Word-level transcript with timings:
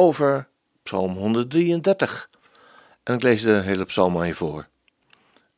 over 0.00 0.48
Psalm 0.82 1.16
133. 1.16 2.30
En 3.02 3.14
ik 3.14 3.22
lees 3.22 3.42
de 3.42 3.60
hele 3.60 3.84
psalm 3.84 4.18
aan 4.18 4.26
je 4.26 4.34
voor. 4.34 4.68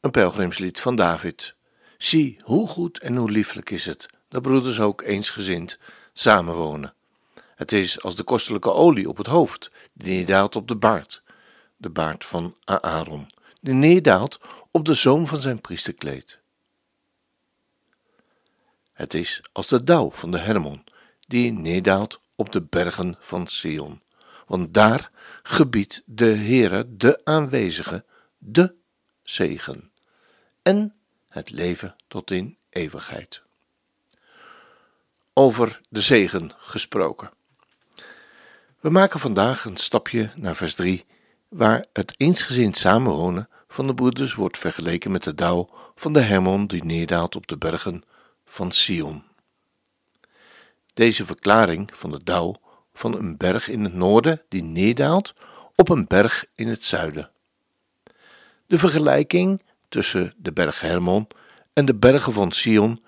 Een 0.00 0.10
pelgrimslied 0.10 0.80
van 0.80 0.96
David. 0.96 1.54
Zie, 1.98 2.36
hoe 2.42 2.68
goed 2.68 2.98
en 2.98 3.16
hoe 3.16 3.30
lieflijk 3.30 3.70
is 3.70 3.86
het 3.86 4.08
dat 4.28 4.42
broeders 4.42 4.80
ook 4.80 5.02
eensgezind 5.02 5.78
samenwonen. 6.12 6.94
Het 7.54 7.72
is 7.72 8.02
als 8.02 8.16
de 8.16 8.22
kostelijke 8.22 8.72
olie 8.72 9.08
op 9.08 9.16
het 9.16 9.26
hoofd, 9.26 9.70
die 9.92 10.14
neerdaalt 10.14 10.56
op 10.56 10.68
de 10.68 10.76
baard, 10.76 11.22
de 11.76 11.90
baard 11.90 12.24
van 12.24 12.56
Aaron, 12.64 13.30
die 13.60 13.74
neerdaalt 13.74 14.38
op 14.70 14.84
de 14.84 14.94
zoom 14.94 15.26
van 15.26 15.40
zijn 15.40 15.60
priesterkleed. 15.60 16.38
Het 18.92 19.14
is 19.14 19.42
als 19.52 19.68
de 19.68 19.84
dauw 19.84 20.10
van 20.10 20.30
de 20.30 20.38
Hermon, 20.38 20.84
die 21.26 21.52
neerdaalt 21.52 22.18
op 22.34 22.52
de 22.52 22.62
bergen 22.62 23.16
van 23.20 23.46
Sion. 23.46 24.00
Want 24.50 24.74
daar 24.74 25.10
gebiedt 25.42 26.02
de 26.06 26.24
Heere, 26.24 26.96
de 26.96 27.20
aanwezige, 27.24 28.04
de 28.38 28.74
zegen 29.22 29.92
en 30.62 30.94
het 31.28 31.50
leven 31.50 31.96
tot 32.08 32.30
in 32.30 32.56
eeuwigheid. 32.70 33.42
Over 35.32 35.80
de 35.88 36.00
zegen 36.00 36.52
gesproken. 36.56 37.30
We 38.80 38.90
maken 38.90 39.20
vandaag 39.20 39.64
een 39.64 39.76
stapje 39.76 40.30
naar 40.34 40.56
vers 40.56 40.74
3, 40.74 41.04
waar 41.48 41.86
het 41.92 42.14
eensgezind 42.16 42.76
samenwonen 42.76 43.48
van 43.68 43.86
de 43.86 43.94
broeders 43.94 44.34
wordt 44.34 44.58
vergeleken 44.58 45.10
met 45.10 45.22
de 45.22 45.34
dauw 45.34 45.68
van 45.94 46.12
de 46.12 46.20
Hermon 46.20 46.66
die 46.66 46.84
neerdaalt 46.84 47.36
op 47.36 47.46
de 47.46 47.58
bergen 47.58 48.04
van 48.44 48.72
Sion. 48.72 49.24
Deze 50.94 51.24
verklaring 51.24 51.90
van 51.94 52.10
de 52.10 52.24
dauw 52.24 52.68
van 52.92 53.16
een 53.16 53.36
berg 53.36 53.68
in 53.68 53.84
het 53.84 53.94
noorden 53.94 54.42
die 54.48 54.62
neerdaalt 54.62 55.34
op 55.76 55.88
een 55.88 56.06
berg 56.06 56.46
in 56.54 56.68
het 56.68 56.84
zuiden. 56.84 57.30
De 58.66 58.78
vergelijking 58.78 59.62
tussen 59.88 60.34
de 60.36 60.52
berg 60.52 60.80
Hermon 60.80 61.26
en 61.72 61.84
de 61.84 61.94
bergen 61.94 62.32
van 62.32 62.52
Sion 62.52 63.04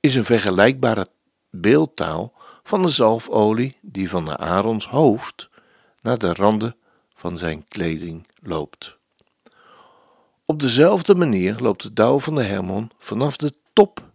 is 0.00 0.14
een 0.14 0.24
vergelijkbare 0.24 1.06
beeldtaal 1.50 2.32
van 2.62 2.82
de 2.82 2.88
zalfolie 2.88 3.76
die 3.80 4.08
van 4.08 4.24
de 4.24 4.36
Aarons 4.36 4.86
hoofd 4.86 5.48
naar 6.00 6.18
de 6.18 6.32
randen 6.34 6.76
van 7.14 7.38
zijn 7.38 7.64
kleding 7.68 8.26
loopt. 8.42 8.96
Op 10.44 10.60
dezelfde 10.60 11.14
manier 11.14 11.56
loopt 11.58 11.82
de 11.82 11.92
dauw 11.92 12.18
van 12.18 12.34
de 12.34 12.42
Hermon 12.42 12.90
vanaf 12.98 13.36
de 13.36 13.52
top 13.72 14.11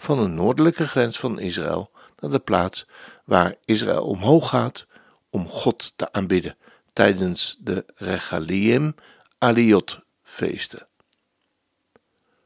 van 0.00 0.22
de 0.22 0.28
noordelijke 0.28 0.86
grens 0.86 1.18
van 1.18 1.38
Israël 1.38 1.90
naar 2.18 2.30
de 2.30 2.38
plaats 2.38 2.86
waar 3.24 3.54
Israël 3.64 4.04
omhoog 4.04 4.48
gaat 4.48 4.86
om 5.30 5.48
God 5.48 5.92
te 5.96 6.12
aanbidden 6.12 6.56
tijdens 6.92 7.56
de 7.60 7.84
Regalim 7.94 8.94
Aliot 9.38 10.00
feesten. 10.22 10.86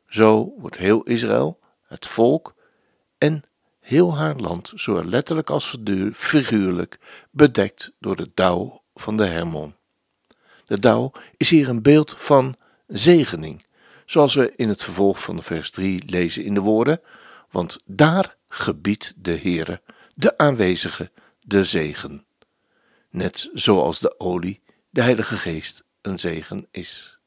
Zo 0.08 0.54
wordt 0.58 0.76
heel 0.76 1.02
Israël, 1.02 1.58
het 1.86 2.06
volk 2.06 2.54
en 3.18 3.42
heel 3.80 4.16
haar 4.16 4.36
land, 4.36 4.72
zowel 4.74 5.04
letterlijk 5.04 5.50
als 5.50 5.76
figuurlijk, 6.12 6.98
bedekt 7.30 7.92
door 7.98 8.16
de 8.16 8.30
dauw 8.34 8.82
van 8.94 9.16
de 9.16 9.26
Hermon. 9.26 9.74
De 10.66 10.78
dauw 10.78 11.12
is 11.36 11.50
hier 11.50 11.68
een 11.68 11.82
beeld 11.82 12.14
van 12.16 12.56
zegening, 12.86 13.64
zoals 14.06 14.34
we 14.34 14.52
in 14.56 14.68
het 14.68 14.82
vervolg 14.82 15.22
van 15.22 15.42
vers 15.42 15.70
3 15.70 16.02
lezen 16.06 16.44
in 16.44 16.54
de 16.54 16.60
woorden: 16.60 17.00
Want 17.54 17.78
daar 17.84 18.36
gebiedt 18.48 19.12
de 19.16 19.38
Heere, 19.38 19.82
de 20.14 20.38
aanwezige, 20.38 21.10
de 21.40 21.64
zegen. 21.64 22.26
Net 23.10 23.50
zoals 23.52 23.98
de 23.98 24.20
olie, 24.20 24.62
de 24.90 25.02
Heilige 25.02 25.36
Geest, 25.36 25.84
een 26.00 26.18
zegen 26.18 26.66
is. 26.70 27.18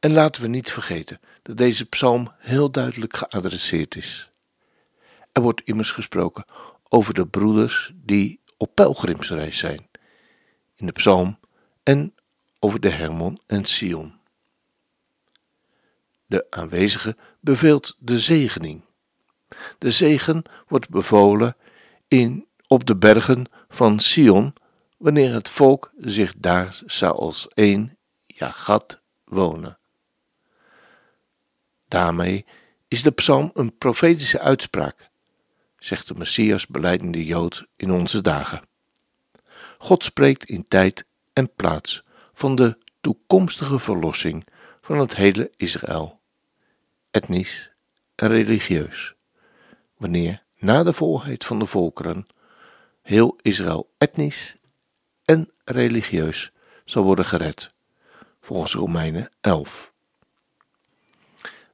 En 0.00 0.12
laten 0.12 0.42
we 0.42 0.48
niet 0.48 0.72
vergeten 0.72 1.20
dat 1.42 1.56
deze 1.56 1.84
psalm 1.84 2.32
heel 2.38 2.70
duidelijk 2.70 3.16
geadresseerd 3.16 3.96
is. 3.96 4.30
Er 5.32 5.42
wordt 5.42 5.62
immers 5.64 5.90
gesproken 5.90 6.44
over 6.88 7.14
de 7.14 7.26
broeders 7.26 7.92
die 7.94 8.40
op 8.56 8.74
pelgrimsreis 8.74 9.58
zijn, 9.58 9.88
in 10.74 10.86
de 10.86 10.92
psalm 10.92 11.38
en 11.82 12.14
over 12.58 12.80
de 12.80 12.90
Hermon 12.90 13.38
en 13.46 13.64
Sion. 13.64 14.22
De 16.26 16.46
aanwezige 16.50 17.16
beveelt 17.40 17.96
de 17.98 18.18
zegening. 18.18 18.84
De 19.78 19.90
zegen 19.90 20.42
wordt 20.68 20.88
bevolen 20.88 21.56
in, 22.08 22.46
op 22.66 22.86
de 22.86 22.96
bergen 22.96 23.46
van 23.68 24.00
Sion, 24.00 24.54
wanneer 24.96 25.32
het 25.32 25.48
volk 25.48 25.92
zich 25.96 26.34
daar 26.36 26.78
zou 26.86 27.16
als 27.16 27.48
één 27.48 27.96
Jagat 28.26 29.00
wonen. 29.24 29.78
Daarmee 31.88 32.44
is 32.88 33.02
de 33.02 33.10
psalm 33.10 33.50
een 33.54 33.76
profetische 33.78 34.40
uitspraak, 34.40 35.10
zegt 35.78 36.08
de 36.08 36.14
Messias 36.14 36.66
beleidende 36.66 37.24
Jood 37.24 37.66
in 37.76 37.90
onze 37.90 38.20
dagen. 38.20 38.62
God 39.78 40.04
spreekt 40.04 40.44
in 40.44 40.68
tijd 40.68 41.04
en 41.32 41.54
plaats 41.54 42.04
van 42.32 42.54
de 42.54 42.78
toekomstige 43.00 43.78
verlossing 43.78 44.46
van 44.84 44.98
het 44.98 45.14
hele 45.14 45.50
Israël, 45.56 46.20
etnisch 47.10 47.70
en 48.14 48.28
religieus, 48.28 49.14
wanneer 49.96 50.42
na 50.58 50.82
de 50.82 50.92
volheid 50.92 51.44
van 51.44 51.58
de 51.58 51.66
volkeren 51.66 52.26
heel 53.02 53.38
Israël 53.42 53.90
etnisch 53.98 54.56
en 55.24 55.50
religieus 55.64 56.52
zal 56.84 57.02
worden 57.02 57.24
gered, 57.24 57.72
volgens 58.40 58.74
Romeinen 58.74 59.30
11. 59.40 59.92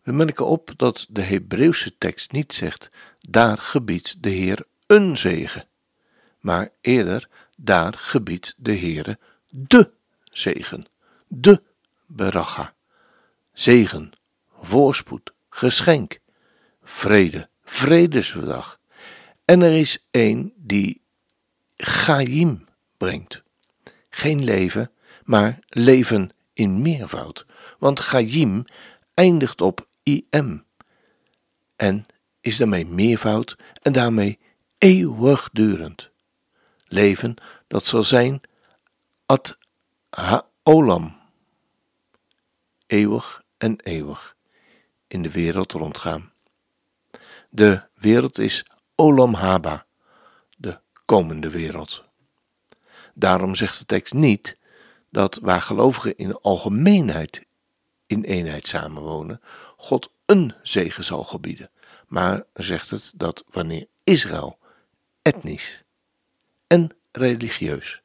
We 0.03 0.13
merken 0.13 0.47
op 0.47 0.73
dat 0.77 1.07
de 1.09 1.23
Hebreeuwse 1.23 1.99
tekst 1.99 2.33
niet 2.33 2.53
zegt: 2.53 2.91
daar 3.19 3.59
gebiedt 3.59 4.23
de 4.23 4.31
Heer 4.31 4.67
een 4.87 5.17
zegen, 5.17 5.69
maar 6.41 6.73
eerder: 6.81 7.29
daar 7.57 7.93
gebiedt 7.93 8.55
de 8.57 8.73
Heer 8.73 9.19
de 9.49 9.91
zegen, 10.25 10.87
de 11.27 11.63
beracha, 12.07 12.75
zegen, 13.53 14.13
voorspoed, 14.61 15.33
geschenk, 15.49 16.19
vrede, 16.83 17.49
vredesdag. 17.65 18.81
En 19.45 19.63
er 19.63 19.77
is 19.77 20.07
één 20.11 20.53
die 20.57 21.03
Chaim 21.77 22.65
brengt. 22.97 23.43
Geen 24.11 24.45
leven, 24.45 24.91
maar 25.25 25.59
leven 25.69 26.31
in 26.53 26.83
meervoud. 26.83 27.47
Want 27.79 27.99
Chaim 27.99 28.65
eindigt 29.15 29.61
op 29.61 29.89
im 30.03 30.65
en 31.77 32.05
is 32.41 32.57
daarmee 32.57 32.87
meervoud 32.87 33.57
en 33.83 33.93
daarmee 33.93 34.39
eeuwigdurend. 34.79 36.11
Leven 36.87 37.35
dat 37.67 37.87
zal 37.87 38.03
zijn 38.03 38.41
ad 39.27 39.59
haolam, 40.11 41.20
eeuwig 42.91 43.43
en 43.59 43.81
eeuwig 43.81 44.37
in 45.07 45.23
de 45.23 45.31
wereld 45.31 45.73
rondgaan. 45.73 46.33
De 47.51 47.83
wereld 47.95 48.39
is 48.39 48.65
olam 48.95 49.35
haba, 49.35 49.87
de 50.57 50.81
komende 51.05 51.51
wereld. 51.51 52.05
Daarom 53.15 53.55
zegt 53.55 53.79
de 53.79 53.87
tekst 53.87 54.15
niet 54.15 54.57
dat 55.11 55.39
waar 55.43 55.63
gelovigen 55.63 56.17
in 56.17 56.41
algemeenheid 56.41 57.47
in 58.07 58.23
eenheid 58.23 58.67
samenwonen, 58.67 59.41
God 59.77 60.11
een 60.27 60.55
zegen 60.63 61.05
zal 61.05 61.25
gebieden. 61.25 61.71
Maar 62.07 62.45
zegt 62.55 62.91
het 62.91 63.13
dat 63.15 63.45
wanneer 63.51 63.87
Israël 64.05 64.59
etnisch 65.23 65.85
en 66.67 66.97
religieus 67.13 68.03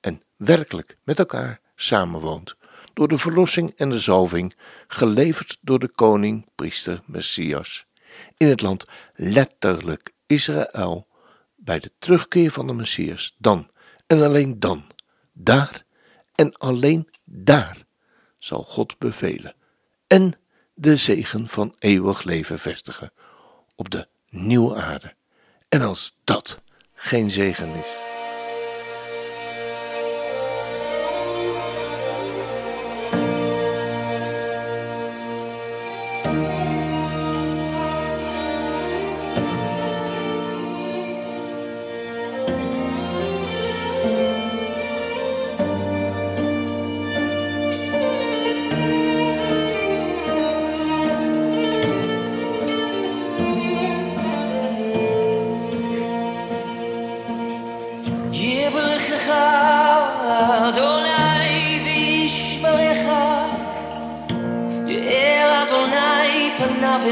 en 0.00 0.22
werkelijk 0.36 0.96
met 1.02 1.18
elkaar 1.18 1.60
samenwoont, 1.74 2.56
door 2.94 3.08
de 3.08 3.18
verlossing 3.18 3.72
en 3.76 3.90
de 3.90 4.00
zalving, 4.00 4.54
geleverd 4.86 5.58
door 5.60 5.78
de 5.78 5.88
koning, 5.88 6.48
priester, 6.54 7.00
Messias, 7.06 7.86
in 8.36 8.48
het 8.48 8.60
land 8.60 8.84
letterlijk 9.14 10.12
Israël, 10.26 11.06
bij 11.56 11.78
de 11.78 11.90
terugkeer 11.98 12.50
van 12.50 12.66
de 12.66 12.72
Messias, 12.72 13.34
dan 13.38 13.70
en 14.06 14.22
alleen 14.22 14.58
dan, 14.58 14.84
daar 15.32 15.84
en 16.34 16.56
alleen 16.56 17.08
daar 17.24 17.76
zal 18.38 18.62
God 18.62 18.98
bevelen 18.98 19.54
en 20.06 20.32
de 20.74 20.96
zegen 20.96 21.48
van 21.48 21.74
eeuwig 21.78 22.22
leven 22.22 22.58
vestigen 22.58 23.12
op 23.74 23.90
de 23.90 24.08
nieuwe 24.28 24.76
aarde. 24.76 25.14
En 25.68 25.82
als 25.82 26.18
dat 26.24 26.60
geen 26.92 27.30
zegen 27.30 27.74
is. 27.74 28.03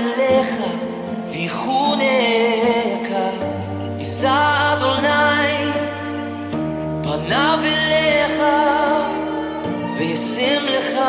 אליך, 0.01 0.55
ויחונך, 1.31 3.09
יישא 3.97 4.73
אדוני 4.73 5.71
פניו 7.03 7.59
אליך, 7.63 8.41
וישים 9.97 10.61
לך 10.65 10.99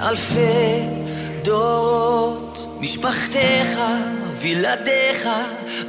אלפי 0.00 0.86
דורות, 1.42 2.66
משפחתך, 2.80 3.78
וילדיך, 4.34 5.28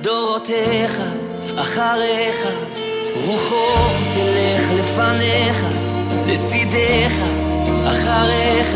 דורותיך, 0.01 0.97
אחריך, 1.55 2.47
רוחו 3.25 3.75
תלך 4.13 4.71
לפניך, 4.79 5.65
לצידך, 6.27 7.13
אחריך, 7.87 8.75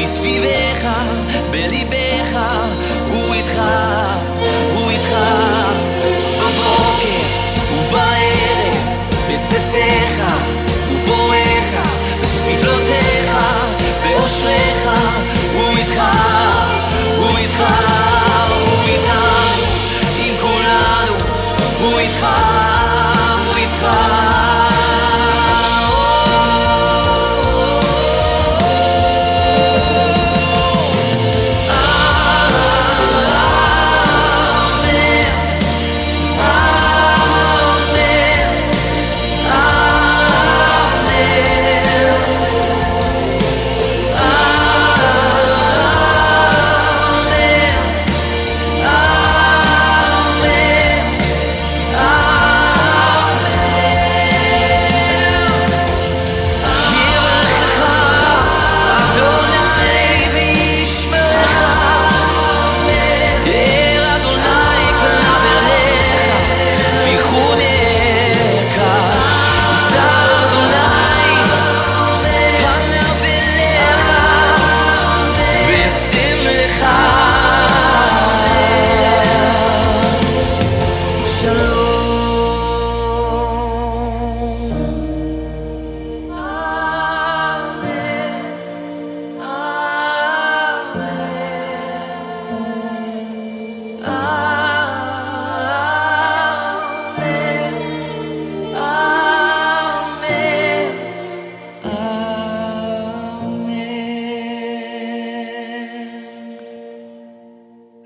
מסביבך, 0.00 0.88
בליבך, 1.50 2.38
הוא 3.08 3.34
איתך, 3.34 3.60
הוא 4.74 4.90
איתך, 4.90 5.11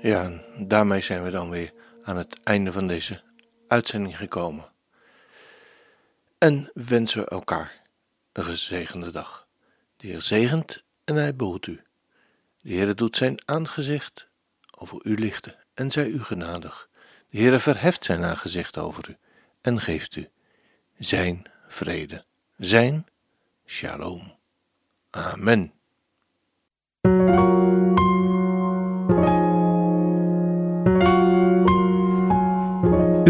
Ja, 0.01 0.31
daarmee 0.57 1.01
zijn 1.01 1.23
we 1.23 1.29
dan 1.29 1.49
weer 1.49 1.73
aan 2.03 2.17
het 2.17 2.43
einde 2.43 2.71
van 2.71 2.87
deze 2.87 3.21
uitzending 3.67 4.17
gekomen. 4.17 4.71
En 6.37 6.71
wensen 6.73 7.19
we 7.21 7.29
elkaar 7.29 7.81
een 8.31 8.43
gezegende 8.43 9.11
dag. 9.11 9.47
De 9.97 10.07
Heer 10.07 10.21
zegent 10.21 10.83
en 11.03 11.15
hij 11.15 11.35
behoedt 11.35 11.67
u. 11.67 11.81
De 12.61 12.73
Heer 12.73 12.95
doet 12.95 13.17
zijn 13.17 13.37
aangezicht 13.45 14.29
over 14.77 15.05
u 15.05 15.15
lichten 15.15 15.55
en 15.73 15.91
zij 15.91 16.07
u 16.07 16.23
genadig. 16.23 16.89
De 17.29 17.37
Heere 17.37 17.59
verheft 17.59 18.03
zijn 18.03 18.23
aangezicht 18.23 18.77
over 18.77 19.09
u 19.09 19.17
en 19.61 19.81
geeft 19.81 20.15
u 20.15 20.29
zijn 20.97 21.43
vrede, 21.67 22.25
zijn 22.57 23.05
shalom. 23.65 24.35
Amen. 25.09 25.76